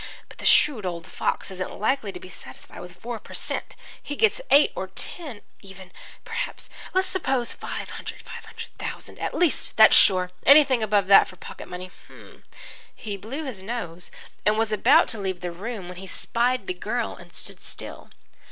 [0.03, 0.25] Hm hm!
[0.29, 3.75] But the shrewd old fox isn't likely to be satisfied with four per cent.
[4.01, 5.91] He gets eight or even ten,
[6.25, 6.71] perhaps.
[6.91, 10.31] Let's suppose five hundred, five hundred thousand, at least, that's sure.
[10.43, 12.43] Anything above that for pocket money hm"
[12.95, 14.09] He blew his nose
[14.43, 18.09] and was about to leave the room when he spied the girl and stood still.